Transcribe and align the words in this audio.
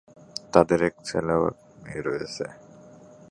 তাদের 0.53 0.79
এক 0.87 0.95
ছেলে 1.05 1.33
ও 1.41 1.43
এক 1.49 1.57
মেয়ে 1.83 2.01
রয়েছে। 2.01 2.45